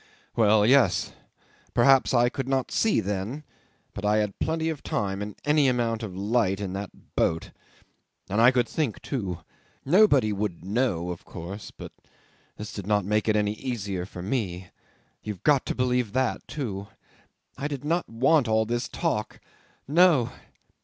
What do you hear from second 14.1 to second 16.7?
me. You've got to believe that,